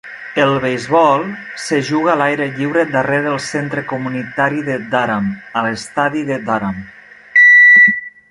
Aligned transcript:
El 0.43 0.51
beisbol 0.61 1.25
se 1.63 1.77
juga 1.89 2.11
a 2.13 2.15
l'aire 2.21 2.47
lliure 2.55 2.85
darrere 2.95 3.29
el 3.33 3.37
centre 3.49 3.83
comunitari 3.93 4.65
de 4.69 4.79
Durham, 4.95 5.29
a 5.61 5.65
l'estadi 5.67 6.23
de 6.31 6.39
Durham. 6.49 6.81